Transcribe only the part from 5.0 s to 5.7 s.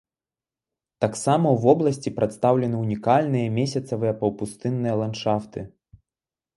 ландшафты.